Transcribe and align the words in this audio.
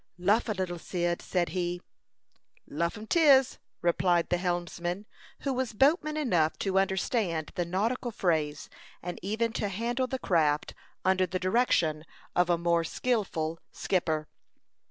"Luff 0.17 0.49
a 0.49 0.53
little, 0.53 0.79
Cyd," 0.79 1.21
said 1.21 1.49
he. 1.49 1.79
"Luff 2.67 2.97
'em 2.97 3.05
'tis," 3.05 3.59
replied 3.83 4.29
the 4.29 4.37
helmsman, 4.39 5.05
who 5.41 5.53
was 5.53 5.73
boatman 5.73 6.17
enough 6.17 6.57
to 6.57 6.79
understand 6.79 7.51
the 7.53 7.65
nautical 7.65 8.09
phrase, 8.09 8.67
and 9.03 9.19
even 9.21 9.53
to 9.53 9.67
handle 9.69 10.07
the 10.07 10.17
craft 10.17 10.73
under 11.05 11.27
the 11.27 11.37
direction 11.37 12.03
of 12.35 12.49
a 12.49 12.57
more 12.57 12.83
skilful 12.83 13.59
skipper. 13.71 14.27